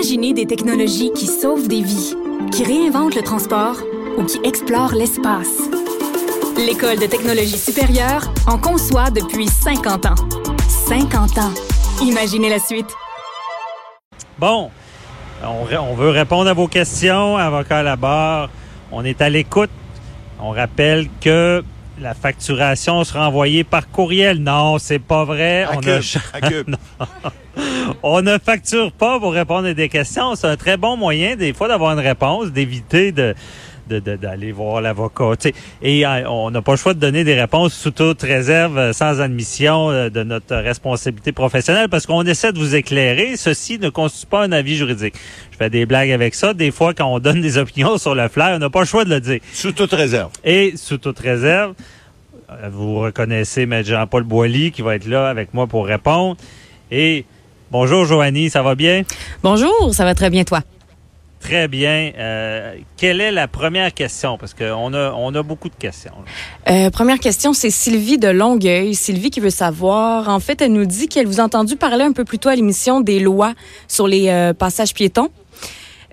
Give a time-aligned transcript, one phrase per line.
[0.00, 2.14] Imaginez des technologies qui sauvent des vies,
[2.52, 3.76] qui réinventent le transport
[4.16, 5.60] ou qui explorent l'espace.
[6.56, 10.14] L'École de technologie supérieure en conçoit depuis 50 ans.
[10.88, 11.52] 50 ans.
[12.02, 12.86] Imaginez la suite.
[14.38, 14.70] Bon,
[15.44, 18.48] on, veut répondre à vos questions, avocat à la barre.
[18.92, 19.68] On est à l'écoute.
[20.40, 21.62] On rappelle que
[22.00, 24.38] la facturation sera envoyée par courriel.
[24.38, 25.62] Non, c'est pas vrai.
[25.62, 26.76] À on, Cube, ne...
[28.02, 30.34] on facture pas pour répondre à des questions.
[30.34, 33.34] C'est un très bon moyen, des fois, d'avoir une réponse, d'éviter de-
[33.98, 35.32] d'aller voir l'avocat.
[35.82, 38.92] Et euh, on n'a pas le choix de donner des réponses sous toute réserve, euh,
[38.92, 43.36] sans admission euh, de notre responsabilité professionnelle, parce qu'on essaie de vous éclairer.
[43.36, 45.14] Ceci ne constitue pas un avis juridique.
[45.50, 46.54] Je fais des blagues avec ça.
[46.54, 49.04] Des fois, quand on donne des opinions sur le flair, on n'a pas le choix
[49.04, 49.40] de le dire.
[49.52, 50.30] Sous toute réserve.
[50.44, 51.74] Et sous toute réserve,
[52.72, 53.84] vous reconnaissez M.
[53.84, 56.36] Jean-Paul Boilly qui va être là avec moi pour répondre.
[56.90, 57.24] Et
[57.70, 59.02] bonjour Joanie, ça va bien?
[59.42, 60.62] Bonjour, ça va très bien toi?
[61.40, 62.12] Très bien.
[62.18, 64.36] Euh, quelle est la première question?
[64.36, 66.12] Parce qu'on a, on a beaucoup de questions.
[66.68, 68.94] Euh, première question, c'est Sylvie de Longueuil.
[68.94, 72.12] Sylvie qui veut savoir, en fait, elle nous dit qu'elle vous a entendu parler un
[72.12, 73.54] peu plus tôt à l'émission des lois
[73.88, 75.30] sur les euh, passages piétons.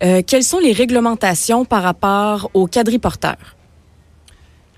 [0.02, 3.56] Euh, quelles sont les réglementations par rapport aux quadriporteurs?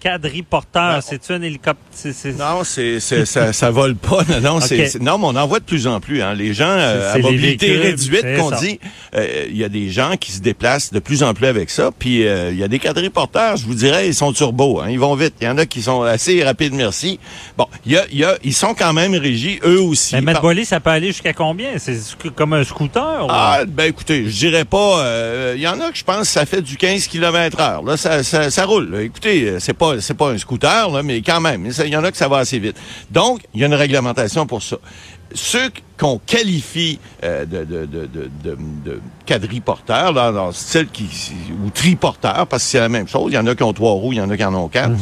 [0.02, 1.76] Quadriporteur, Ben, c'est-tu un hélicoptère?
[1.92, 4.24] C'est- Non, c'est, c'est- ça, ça vole pas.
[4.42, 6.22] Non, non, c'est- non, mais on en voit de plus en plus.
[6.22, 6.34] Hein.
[6.34, 8.58] Les gens euh, à mobilité réduite, qu'on ça.
[8.58, 8.80] dit,
[9.16, 11.90] euh, il y a des gens qui se déplacent de plus en plus avec ça.
[11.98, 14.80] Puis euh, il y a des quadriporteurs, je vous dirais, ils sont turbo.
[14.80, 14.88] Hein.
[14.90, 15.34] Ils vont vite.
[15.42, 17.20] Il y en a qui sont assez rapides, merci.
[17.58, 20.16] Bon, y a, y a, ils sont quand même régis eux aussi.
[20.22, 21.72] Mais par- Boilly, ça peut aller jusqu'à combien?
[21.78, 21.98] C'est
[22.36, 23.26] comme un scooter?
[23.26, 25.04] ou- Ah, ben écoutez, je dirais pas.
[25.56, 27.84] Il y en a que je pense ça fait du 15 km heure.
[27.84, 28.90] Là, ça, ça, ça roule.
[28.92, 29.02] là.
[29.02, 32.12] Écoutez, c'est pas c'est pas un scooter, là, mais quand même, il y en a
[32.12, 32.78] que ça va assez vite.
[33.12, 34.78] Donc, il y a une réglementation pour ça.
[35.34, 40.52] Ceux qu'on qualifie euh, de, de, de, de, quadriporteurs, là, dans
[40.92, 41.08] qui,
[41.64, 43.32] ou triporteurs, parce que c'est la même chose.
[43.32, 44.70] Il y en a qui ont trois roues, il y en a qui en ont
[44.70, 44.94] quatre.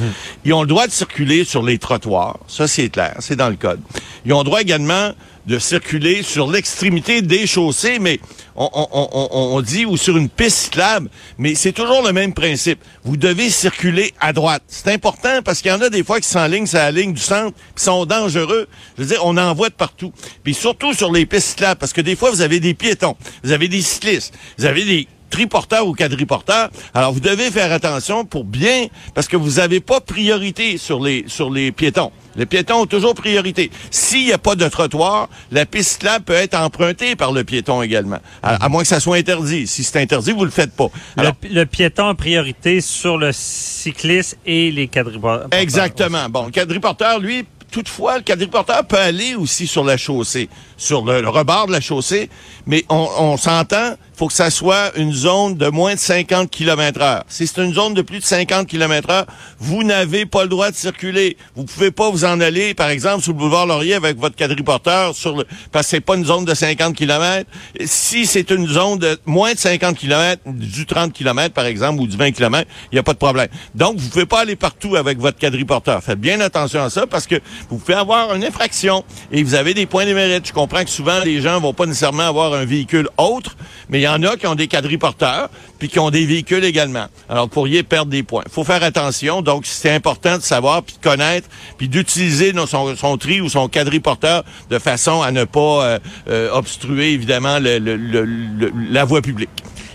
[0.44, 2.40] Ils ont le droit de circuler sur les trottoirs.
[2.48, 3.16] Ça, c'est clair.
[3.20, 3.80] C'est dans le code.
[4.26, 5.12] Ils ont le droit également
[5.46, 8.20] de circuler sur l'extrémité des chaussées, mais
[8.58, 12.80] on, dit ou sur une piste cyclable, mais c'est toujours le même principe.
[13.04, 14.64] Vous devez circuler à droite.
[14.68, 17.22] C'est important parce qu'il y en a des fois qui s'enlignent sur la ligne du
[17.22, 18.68] centre, qui sont dangereux.
[18.98, 20.12] Je veux dire, on en voit de partout.
[20.44, 23.52] Puis surtout sur les pistes cyclables, parce que des fois, vous avez des piétons, vous
[23.52, 26.70] avez des cyclistes, vous avez des triporteurs ou quadriporteurs.
[26.94, 31.26] Alors, vous devez faire attention pour bien, parce que vous n'avez pas priorité sur les,
[31.28, 32.12] sur les piétons.
[32.36, 33.72] Les piétons ont toujours priorité.
[33.90, 37.82] S'il n'y a pas de trottoir, la piste cyclable peut être empruntée par le piéton
[37.82, 38.20] également.
[38.44, 39.66] À, à moins que ça soit interdit.
[39.66, 40.90] Si c'est interdit, vous le faites pas.
[41.16, 45.48] Le, Alors, le piéton en priorité sur le cycliste et les quadriporteurs.
[45.52, 46.30] Exactement.
[46.30, 51.22] Bon, le quadriporteur, lui, toutefois, le quadriporteur peut aller aussi sur la chaussée, sur le,
[51.22, 52.30] le rebord de la chaussée,
[52.68, 57.02] mais on, on s'entend, faut que ça soit une zone de moins de 50 km
[57.02, 57.24] heure.
[57.28, 59.26] Si c'est une zone de plus de 50 km heure,
[59.60, 61.38] vous n'avez pas le droit de circuler.
[61.56, 65.14] Vous pouvez pas vous en aller, par exemple, sur le boulevard Laurier avec votre quadriporteur
[65.16, 67.48] sur le, parce que c'est pas une zone de 50 km.
[67.86, 72.08] Si c'est une zone de moins de 50 km, du 30 km, par exemple, ou
[72.08, 73.50] du 20 km, il n'y a pas de problème.
[73.76, 76.02] Donc, vous pouvez pas aller partout avec votre quadriporteur.
[76.04, 77.36] Faites bien attention à ça parce que
[77.70, 80.48] vous pouvez avoir une infraction et vous avez des points de mérite.
[80.48, 83.56] Je comprends que souvent, les gens vont pas nécessairement avoir un véhicule autre,
[83.90, 87.06] mais y en a qui ont des quadriporteurs puis qui ont des véhicules également.
[87.30, 88.44] Alors, vous pourriez perdre des points.
[88.52, 89.42] faut faire attention.
[89.42, 91.48] Donc, c'est important de savoir puis de connaître
[91.78, 96.50] puis d'utiliser son, son tri ou son quadriporteur de façon à ne pas euh, euh,
[96.52, 99.50] obstruer, évidemment, le- le- le- le- la voie publique.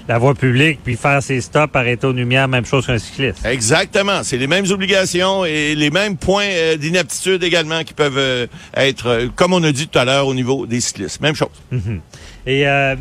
[0.09, 3.39] La voie publique, puis faire ses stops, arrêter aux lumières, même chose qu'un cycliste.
[3.47, 4.25] Exactement.
[4.25, 8.47] C'est les mêmes obligations et les mêmes points euh, d'inaptitude également qui peuvent euh,
[8.77, 11.21] être, euh, comme on a dit tout à l'heure, au niveau des cyclistes.
[11.21, 11.49] Même chose.
[12.47, 12.97] Et euh,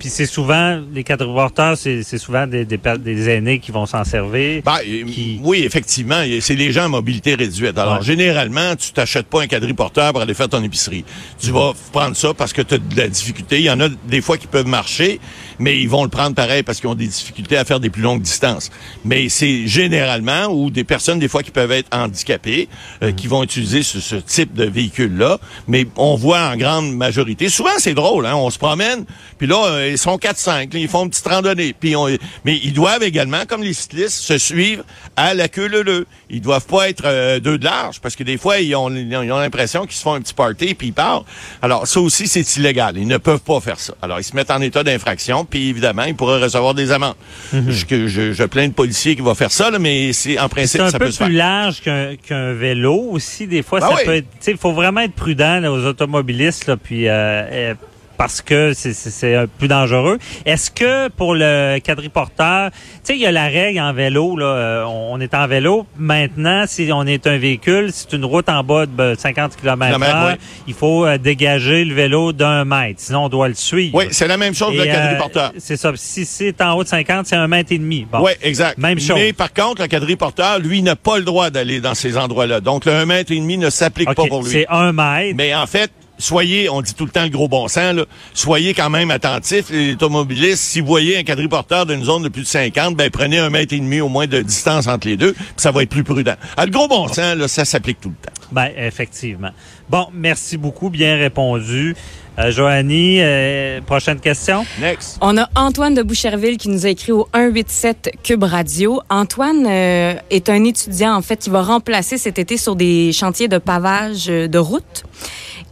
[0.00, 4.62] puis c'est souvent, les quadriporteurs, c'est souvent des, des, des aînés qui vont s'en servir.
[4.64, 7.78] Ben, euh, Qui- Oui, effectivement, c'est les gens à mobilité réduite.
[7.78, 8.02] Alors, Ouais.
[8.04, 11.04] généralement, tu t'achètes pas un quadriporteur pour aller faire ton épicerie.
[11.38, 13.58] Tu vas prendre ça parce que tu as de la difficulté.
[13.58, 15.20] Il y en a des fois qui peuvent marcher,
[15.58, 18.02] mais ils vont le prendre pareil parce qu'ils ont des difficultés à faire des plus
[18.02, 18.70] longues distances.
[19.04, 22.68] Mais c'est généralement ou des personnes des fois qui peuvent être handicapées
[23.02, 25.38] euh, qui vont utiliser ce, ce type de véhicule-là.
[25.68, 27.48] Mais on voit en grande majorité.
[27.50, 28.24] Souvent, c'est drôle.
[28.24, 28.34] Hein?
[28.36, 29.04] On se promène,
[29.36, 30.72] puis là, euh, ils sont 4-5.
[30.72, 31.74] là, Ils font une petite randonnée.
[31.78, 32.06] Puis on,
[32.44, 34.84] mais ils doivent également, comme les cyclistes, se suivre
[35.16, 38.38] à la queue leu Ils doivent pas être euh, deux de large parce que des
[38.38, 41.26] fois, ils ont ils ont l'impression qu'ils se font un petit party puis ils partent.
[41.62, 42.96] Alors, ça aussi, c'est illégal.
[42.96, 43.94] Ils ne peuvent pas faire ça.
[44.02, 47.14] Alors, ils se mettent en état d'infraction puis évidemment, ils pourraient recevoir des amendes.
[47.52, 50.42] je, que je, je plains de policiers qui vont faire ça, là, mais c'est en
[50.44, 51.26] C'est principe, un ça peu peut se faire.
[51.26, 53.46] plus large qu'un qu'un vélo aussi.
[53.46, 54.02] Des fois, Ben ça oui.
[54.04, 54.26] peut être.
[54.46, 56.66] Il faut vraiment être prudent là, aux automobilistes.
[56.66, 57.74] Là, puis euh, euh,
[58.20, 60.18] parce que c'est plus dangereux.
[60.44, 64.44] Est-ce que pour le quadriporteur, tu sais, il y a la règle en vélo, là,
[64.44, 65.86] euh, on est en vélo.
[65.96, 70.36] Maintenant, si on est un véhicule, c'est une route en bas de 50 km
[70.66, 73.00] il faut euh, dégager le vélo d'un mètre.
[73.00, 73.96] Sinon, on doit le suivre.
[73.96, 75.52] Oui, c'est la même chose que le quadriporteur.
[75.56, 75.90] c'est ça.
[75.94, 78.06] Si c'est en haut de 50, c'est un mètre et demi.
[78.12, 78.20] Bon.
[78.22, 78.76] Oui, exact.
[78.76, 79.16] Même chose.
[79.16, 82.60] Mais par contre, le quadriporteur, lui, n'a pas le droit d'aller dans ces endroits-là.
[82.60, 84.50] Donc, le 1 mètre et demi ne s'applique pas pour lui.
[84.50, 85.34] C'est un mètre.
[85.36, 85.90] Mais en fait,
[86.20, 89.70] soyez, on dit tout le temps le gros bon sens, là, soyez quand même attentifs,
[89.70, 90.62] les automobilistes.
[90.62, 93.74] Si vous voyez un quadriporteur d'une zone de plus de 50, ben prenez un mètre
[93.74, 96.34] et demi au moins de distance entre les deux, puis ça va être plus prudent.
[96.56, 98.32] Ah, le gros bon sens, là, ça s'applique tout le temps.
[98.52, 99.50] Ben, effectivement.
[99.88, 101.96] Bon, merci beaucoup, bien répondu.
[102.38, 104.64] Euh, Joanie, euh, prochaine question?
[104.80, 105.18] Next.
[105.20, 109.00] On a Antoine de Boucherville qui nous a écrit au 187 Cube Radio.
[109.10, 113.48] Antoine euh, est un étudiant, en fait, qui va remplacer cet été sur des chantiers
[113.48, 115.04] de pavage de route.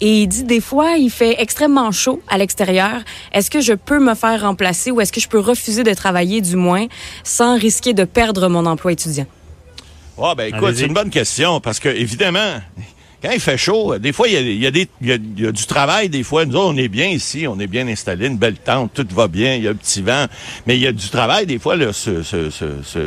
[0.00, 3.02] Et il dit des fois, il fait extrêmement chaud à l'extérieur.
[3.32, 6.40] Est-ce que je peux me faire remplacer ou est-ce que je peux refuser de travailler
[6.40, 6.86] du moins
[7.24, 9.26] sans risquer de perdre mon emploi étudiant?
[10.16, 12.60] Oh, ben écoute, c'est une bonne question parce que évidemment,
[13.20, 15.12] quand il fait chaud, des fois, il y a, il y a, des, il y
[15.12, 16.08] a, il y a du travail.
[16.08, 19.06] Des fois, nous on est bien ici, on est bien installé, une belle tente, tout
[19.14, 20.26] va bien, il y a un petit vent.
[20.66, 22.98] Mais il y a du travail, des fois, là, ce, ce, ce, ce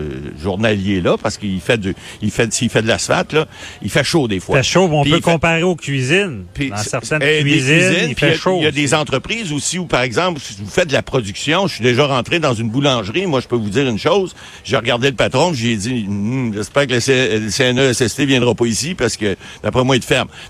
[0.42, 3.48] journalier-là, parce qu'il fait du, il fait, s'il fait de l'asphalte, là,
[3.82, 4.58] il fait chaud des fois.
[4.58, 6.44] Il fait chaud, on peut comparer aux cuisines.
[6.54, 8.58] Puis, Dans certaines eh, cuisines, il fait chaud.
[8.60, 11.68] Il y a des entreprises aussi où, par exemple, si vous faites de la production,
[11.68, 14.36] je suis déjà rentré dans une boulangerie, moi, je peux vous dire une chose.
[14.66, 19.16] J'ai regardé le patron, j'ai dit, hm, j'espère que le CNESST viendra pas ici, parce
[19.16, 19.96] que, d'après moi,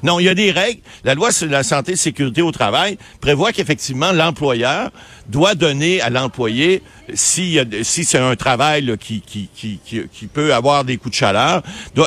[0.04, 0.82] Non, il y a des règles.
[1.04, 4.92] La loi sur la santé et sécurité au travail prévoit qu'effectivement, l'employeur
[5.28, 6.82] doit donner à l'employé,
[7.14, 11.62] si, c'est un travail qui, peut avoir des coups de chaleur,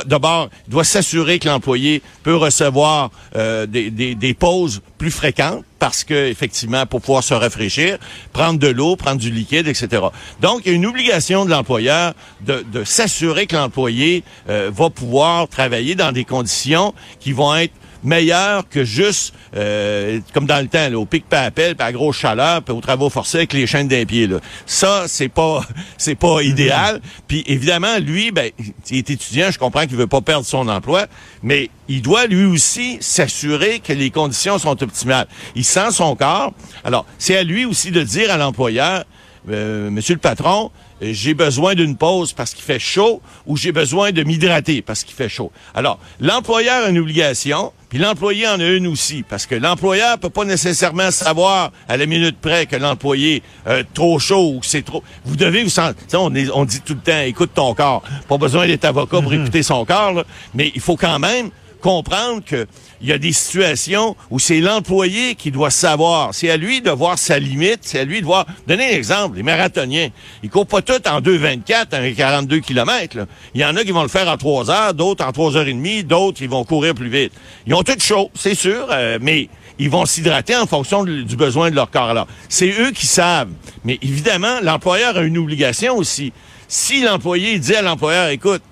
[0.05, 6.85] d'abord, doit s'assurer que l'employé peut recevoir euh, des, pauses plus fréquentes parce que effectivement
[6.85, 7.97] pour pouvoir se rafraîchir,
[8.33, 10.03] prendre de l'eau, prendre du liquide, etc.
[10.41, 14.89] Donc il y a une obligation de l'employeur de, de s'assurer que l'employé euh, va
[14.89, 17.73] pouvoir travailler dans des conditions qui vont être
[18.05, 22.17] meilleur que juste, euh, comme dans le temps, là, au pic pas appel, à grosse
[22.17, 24.27] chaleur, puis aux travaux forcés avec les chaînes d'un pied.
[24.27, 24.39] Là.
[24.65, 25.65] Ça, c'est pas
[25.97, 26.49] c'est pas mm-hmm.
[26.49, 27.01] idéal.
[27.27, 28.51] Puis évidemment, lui, ben,
[28.89, 31.07] il est étudiant, je comprends qu'il veut pas perdre son emploi,
[31.43, 35.27] mais il doit lui aussi s'assurer que les conditions sont optimales.
[35.55, 36.53] Il sent son corps.
[36.83, 39.05] Alors, c'est à lui aussi de dire à l'employeur,
[39.49, 40.71] euh, Monsieur le patron,
[41.01, 45.03] euh, j'ai besoin d'une pause parce qu'il fait chaud ou j'ai besoin de m'hydrater parce
[45.03, 45.51] qu'il fait chaud.
[45.73, 50.29] Alors, l'employeur a une obligation, puis l'employé en a une aussi, parce que l'employeur peut
[50.29, 54.83] pas nécessairement savoir à la minute près que l'employé euh, trop chaud ou que c'est
[54.83, 55.03] trop.
[55.25, 55.95] Vous devez vous sentir.
[56.13, 58.03] On, on dit tout le temps, écoute ton corps.
[58.27, 61.51] Pas besoin d'être avocat pour écouter son corps, mais il faut quand même
[61.85, 62.65] comprendre que
[62.99, 66.33] il y a des situations où c'est l'employé qui doit savoir.
[66.33, 67.81] C'est à lui de voir sa limite.
[67.81, 68.47] C'est à lui de voir.
[68.67, 69.37] Donnez un exemple.
[69.37, 70.09] Les marathoniens,
[70.41, 73.27] ils courent pas tous en 2,24, en 42 km.
[73.53, 75.67] Il y en a qui vont le faire en 3 heures, d'autres en 3 heures
[75.67, 77.33] et demie, d'autres ils vont courir plus vite.
[77.67, 79.47] Ils ont tout chaud, c'est sûr, euh, mais
[79.77, 82.09] ils vont s'hydrater en fonction du besoin de leur corps.
[82.09, 83.51] Alors, c'est eux qui savent.
[83.83, 86.33] Mais évidemment, l'employeur a une obligation aussi.
[86.67, 88.63] Si l'employé dit à l'employeur, écoute,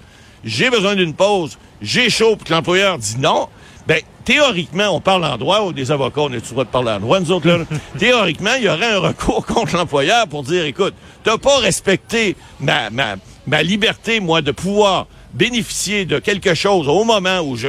[0.43, 3.47] j'ai besoin d'une pause, j'ai chaud, puis que l'employeur dit non,
[3.85, 6.91] ben, théoriquement, on parle en droit, ou des avocats, on est le droit de parler
[6.91, 7.59] en droit, nous autres, là?
[7.99, 10.93] théoriquement, il y aurait un recours contre l'employeur pour dire, écoute,
[11.23, 13.15] t'as pas respecté ma, ma,
[13.45, 17.67] ma liberté, moi, de pouvoir bénéficier de quelque chose au moment où je,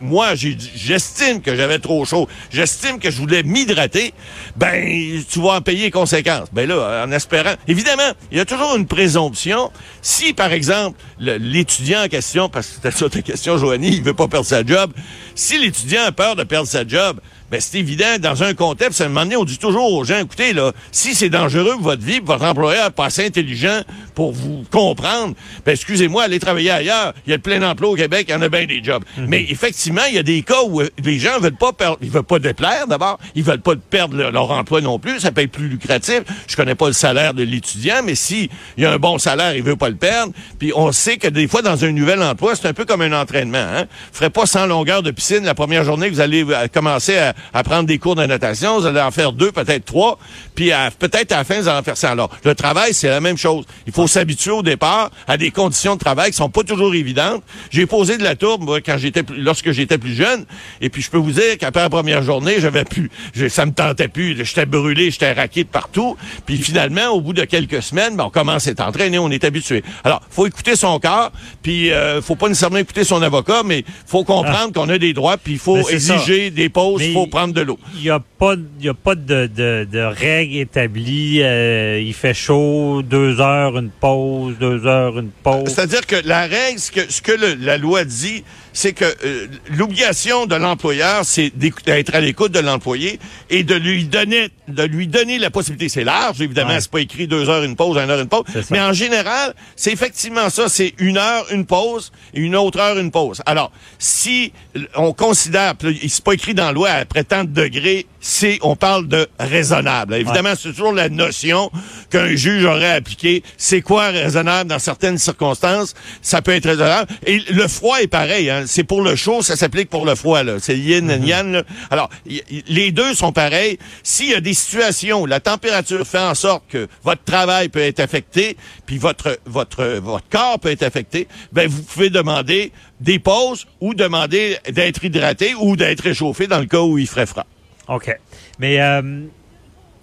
[0.00, 4.12] moi, j'estime que j'avais trop chaud, j'estime que je voulais m'hydrater,
[4.56, 6.48] ben, tu vas en payer les conséquences.
[6.52, 9.70] Ben là, en espérant, évidemment, il y a toujours une présomption.
[10.02, 14.14] Si, par exemple, l'étudiant en question, parce que c'était ça ta question, Joanie, il veut
[14.14, 14.92] pas perdre sa job,
[15.34, 17.20] si l'étudiant a peur de perdre sa job,
[17.50, 20.18] ben c'est évident, dans un contexte, à un moment donné, on dit toujours aux gens,
[20.18, 23.82] écoutez, là, si c'est dangereux pour votre vie, votre employeur n'est pas assez intelligent
[24.14, 27.14] pour vous comprendre, ben excusez-moi, allez travailler ailleurs.
[27.26, 29.02] Il y a plein d'emplois au Québec, il y en a bien des jobs.
[29.16, 29.26] Mhm.
[29.28, 32.10] Mais effectivement, il y a des cas où euh, les gens veulent pas perdre, ils
[32.10, 35.52] veulent pas déplaire d'abord, ils veulent pas perdre leur, emploi non plus, ça peut être
[35.52, 36.22] plus lucratif.
[36.46, 39.54] Je connais pas le salaire de l'étudiant, mais si il y a un bon salaire,
[39.54, 40.32] il veut pas le perdre.
[40.58, 43.12] Puis on sait que des fois, dans un nouvel emploi, c'est un peu comme un
[43.12, 43.58] entraînement.
[43.58, 43.86] Hein?
[44.12, 47.34] Ferez pas sans longueur de piscine la première journée que vous allez euh, commencer à
[47.52, 50.18] à prendre des cours de natation, vous allez en faire deux, peut-être trois,
[50.54, 52.10] puis peut-être à la fin, vous allez en faire ça.
[52.10, 53.64] Alors, le travail, c'est la même chose.
[53.86, 57.42] Il faut s'habituer au départ à des conditions de travail qui sont pas toujours évidentes.
[57.70, 60.44] J'ai posé de la tourbe, moi, quand j'étais, lorsque j'étais plus jeune,
[60.80, 63.10] et puis je peux vous dire qu'après la première journée, j'avais plus,
[63.48, 66.16] ça me tentait plus, j'étais brûlé, j'étais raqué de partout,
[66.46, 69.44] puis finalement, au bout de quelques semaines, ben, on commence à être entraîné, on est
[69.44, 69.82] habitué.
[70.04, 74.24] Alors, faut écouter son corps, puis euh, faut pas nécessairement écouter son avocat, mais faut
[74.24, 74.80] comprendre ah.
[74.80, 77.78] qu'on a des droits, puis il faut exiger des pauses, faut pour prendre de l'eau.
[77.96, 81.40] Il n'y a pas, y a pas de, de, de règles établies.
[81.42, 85.68] Euh, il fait chaud, deux heures, une pause, deux heures, une pause.
[85.68, 88.44] C'est-à-dire que la règle, ce que, ce que le- la loi dit,
[88.78, 93.18] c'est que euh, l'obligation de l'employeur, c'est d'être à l'écoute de l'employé
[93.50, 95.88] et de lui donner de lui donner la possibilité.
[95.88, 96.80] C'est large, évidemment, Ouais.
[96.80, 98.44] c'est pas écrit deux heures une pause, une heure une pause.
[98.70, 100.68] Mais en général, c'est effectivement ça.
[100.68, 103.40] C'est une heure une pause et une autre heure une pause.
[103.46, 104.52] Alors, si
[104.94, 105.72] on considère,
[106.06, 110.14] c'est pas écrit dans la loi après tant de degrés, c'est on parle de raisonnable.
[110.14, 111.70] Évidemment, c'est toujours la notion
[112.10, 113.42] qu'un juge aurait appliqué.
[113.56, 115.94] C'est quoi raisonnable dans certaines circonstances?
[116.22, 117.10] Ça peut être raisonnable.
[117.26, 118.50] Et le froid est pareil.
[118.50, 118.64] Hein.
[118.68, 120.42] C'est pour le chaud, ça s'applique pour le froid.
[120.42, 120.56] Là.
[120.60, 121.52] C'est yin and yang.
[121.52, 121.62] là.
[121.90, 123.78] Alors, y- y- les deux sont pareils.
[124.02, 127.80] S'il y a des situations où la température fait en sorte que votre travail peut
[127.80, 128.56] être affecté,
[128.86, 133.94] puis votre votre votre corps peut être affecté, ben vous pouvez demander des pauses ou
[133.94, 137.46] demander d'être hydraté ou d'être réchauffé dans le cas où il ferait froid.
[137.88, 138.14] OK.
[138.58, 139.22] Mais euh,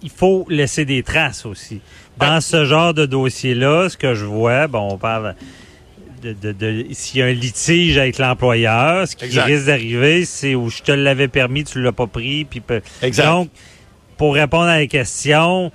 [0.02, 1.80] il faut laisser des traces aussi.
[2.18, 5.34] Dans ce genre de dossier-là, ce que je vois, bon, on parle
[6.34, 9.44] de, de, de- s'il y a un litige avec l'employeur, ce qui Exact.
[9.44, 12.62] risque d'arriver, c'est où je te l'avais permis, tu l'as pas pris, puis
[13.02, 13.26] Exact.
[13.26, 13.48] donc
[14.16, 15.70] pour répondre à la question,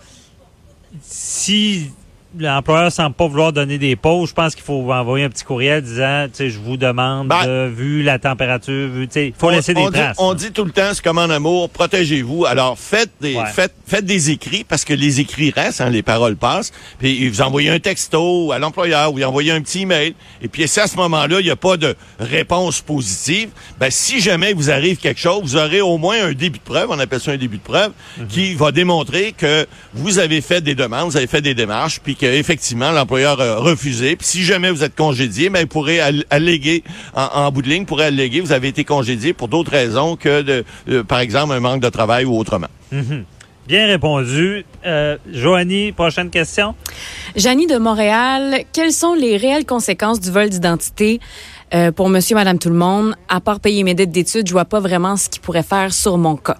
[1.01, 1.91] si
[2.39, 5.81] l'employeur semble pas vouloir donner des pauses, je pense qu'il faut envoyer un petit courriel
[5.81, 9.47] disant, tu sais, je vous demande, Ben, vu la température, vu, tu sais, il faut
[9.47, 10.17] on, laisser des on dit, traces.
[10.19, 12.45] on dit tout le temps, c'est comme en amour, protégez-vous.
[12.45, 13.45] Alors, faites des, Ouais.
[13.53, 16.71] faites, faites des écrits, parce que les écrits restent, hein, les paroles passent.
[16.99, 20.13] Puis vous envoyez un texto à l'employeur, ou vous envoyez un petit email.
[20.41, 24.21] Et puis si à ce moment-là, il n'y a pas de réponse positive, ben si
[24.21, 27.19] jamais vous arrive quelque chose, vous aurez au moins un début de preuve, on appelle
[27.19, 28.27] ça un début de preuve, Mhm.
[28.27, 32.15] qui va démontrer que vous avez fait des demandes, vous avez fait des démarches, puis
[32.21, 34.15] qu'effectivement, l'employeur a refusé.
[34.15, 36.83] Puis si jamais vous êtes congédié, ben, vous pourrez all- alléguer,
[37.15, 40.41] en, en bout de ligne, pourrez alléguer, vous avez été congédié pour d'autres raisons que,
[40.41, 42.67] de, euh, par exemple, un manque de travail ou autrement.
[43.67, 44.65] Bien répondu.
[44.85, 46.75] Euh, Joanie, prochaine question.
[47.35, 51.19] Janie de Montréal, quelles sont les réelles conséquences du vol d'identité
[51.73, 53.15] euh, pour monsieur, madame, tout le monde?
[53.29, 56.17] À part payer mes dettes d'études, je vois pas vraiment ce qu'il pourrait faire sur
[56.17, 56.57] mon cas.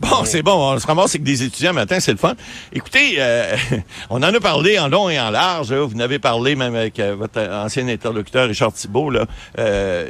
[0.00, 2.34] Bon, c'est bon, on se ramasse avec des étudiants matin, c'est le fun.
[2.72, 3.56] Écoutez, euh,
[4.10, 5.72] on en a parlé en long et en large.
[5.72, 5.80] là.
[5.84, 9.10] Vous en avez parlé même avec euh, votre ancien interlocuteur Richard Thibault.
[9.10, 9.26] Là.
[9.58, 10.08] Euh,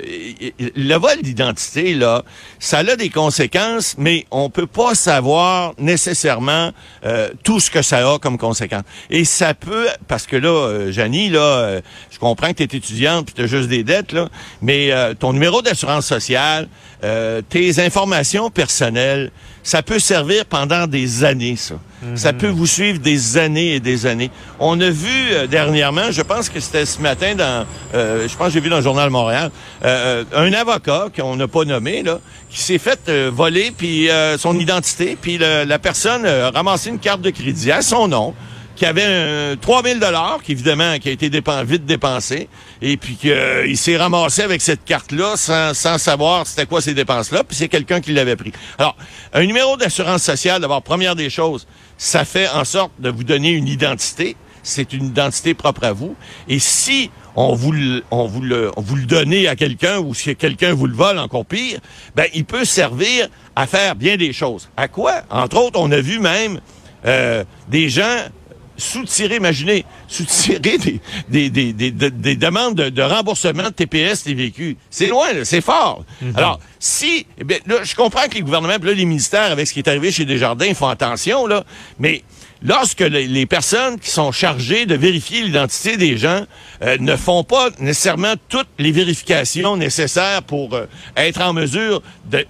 [0.76, 2.22] le vol d'identité, là,
[2.58, 6.72] ça a des conséquences, mais on peut pas savoir nécessairement
[7.06, 8.82] euh, tout ce que ça a comme conséquence.
[9.08, 11.80] Et ça peut, parce que là, euh, Janie, là, euh,
[12.10, 14.28] je comprends que tu es étudiante puis tu as juste des dettes, là,
[14.60, 16.68] mais euh, ton numéro d'assurance sociale,
[17.04, 19.30] euh, tes informations personnelles,
[19.62, 21.74] ça peut servir pendant des années, ça.
[22.14, 24.30] Ça peut vous suivre des années et des années.
[24.60, 28.48] On a vu euh, dernièrement, je pense que c'était ce matin dans, euh, je pense
[28.48, 29.50] que j'ai vu dans le journal Montréal,
[29.84, 32.20] euh, un avocat qu'on n'a pas nommé là,
[32.50, 37.00] qui s'est fait euh, voler puis euh, son identité, puis la personne a ramassé une
[37.00, 38.32] carte de crédit à son nom
[38.78, 42.48] qui avait un 3000 dollars qui évidemment qui a été dépen- vite dépensé
[42.80, 46.94] et puis qu'il s'est ramassé avec cette carte là sans, sans savoir c'était quoi ces
[46.94, 48.52] dépenses là puis c'est quelqu'un qui l'avait pris.
[48.78, 48.96] Alors
[49.32, 51.66] un numéro d'assurance sociale d'abord première des choses
[51.96, 56.14] ça fait en sorte de vous donner une identité c'est une identité propre à vous
[56.48, 60.34] et si on vous le, on vous le, on vous le à quelqu'un ou si
[60.36, 61.78] quelqu'un vous le vole encore pire,
[62.16, 64.68] ben il peut servir à faire bien des choses.
[64.76, 65.22] À quoi?
[65.30, 66.60] Entre autres, on a vu même
[67.06, 68.16] euh, des gens
[68.78, 74.22] soutirer, imaginez, soutirer des, des, des, des, des- des demandes de, de remboursement de TPS
[74.24, 74.76] TVQ.
[74.88, 76.04] C'est loin, c'est fort.
[76.34, 79.66] Alors, si, eh bien, là, je comprends que les gouvernements, puis là, les ministères, avec
[79.66, 81.64] ce qui est arrivé chez Desjardins, font attention, là,
[81.98, 82.22] mais
[82.62, 86.44] lorsque les, les personnes qui sont chargées de vérifier l'identité des gens
[86.82, 90.86] euh, ne font pas nécessairement toutes les vérifications nécessaires pour euh,
[91.16, 92.02] être en mesure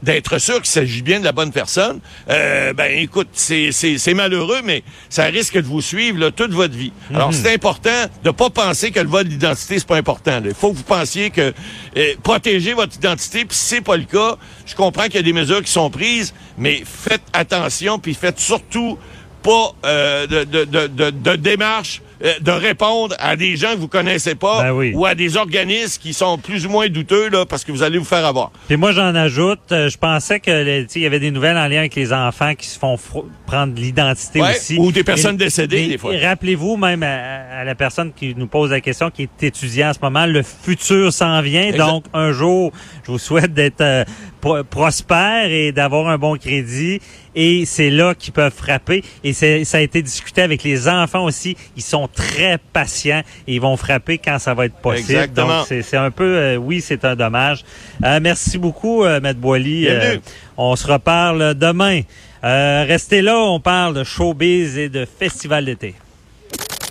[0.03, 4.83] d'être sûr qu'il s'agit bien de la bonne personne, euh, ben écoute, c'est malheureux, mais
[5.09, 6.93] ça risque de vous suivre là, toute votre vie.
[7.15, 10.41] Alors c'est important de pas penser que le vol d'identité c'est pas important.
[10.45, 11.53] Il faut que vous pensiez que
[11.97, 14.37] euh, protéger votre identité, puis si c'est pas le cas,
[14.67, 18.41] je comprends qu'il y a des mesures qui sont prises, mais faites attention, puis faites
[18.41, 18.99] surtout
[19.43, 23.87] pas euh, de, de, de, de, démarche euh, de répondre à des gens que vous
[23.89, 24.93] connaissez pas Ben oui.
[24.95, 27.99] ou à des organismes qui sont plus ou moins douteux là, parce que vous allez
[27.99, 28.51] vous faire avoir.
[28.67, 31.79] Puis moi, j'en ajoute, euh, je pensais que il y avait des nouvelles en lien
[31.79, 32.99] avec les enfants qui se font
[33.47, 34.77] prendre l'identité Ouais, aussi.
[34.79, 36.13] ou des personnes décédées, des fois.
[36.21, 39.93] Rappelez-vous même à, à la personne qui nous pose la question, qui est étudiant en
[39.95, 41.69] ce moment, le futur s'en vient.
[41.69, 41.87] Exact.
[41.87, 42.73] Donc, un jour,
[43.07, 44.05] je vous souhaite d'être euh,
[44.41, 47.01] prospèrent et d'avoir un bon crédit.
[47.35, 49.05] Et c'est là qu'ils peuvent frapper.
[49.23, 51.57] Et ça a été discuté avec les enfants aussi.
[51.77, 55.11] Ils sont très patients et ils vont frapper quand ça va être possible.
[55.13, 55.59] Exactement.
[55.59, 57.65] Donc, c'est un peu, euh, oui, c'est un dommage.
[58.05, 59.87] Euh, merci beaucoup, euh, Maître Boily.
[59.89, 60.17] Euh,
[60.57, 62.03] on se reparle demain.
[62.43, 65.95] restez là, on parle de showbiz et de festival d'été.